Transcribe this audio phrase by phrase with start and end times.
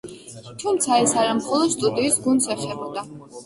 [0.63, 3.09] თუმცა, ეს არა მხოლოდ სტუდიის გუნდს ეხებოდა.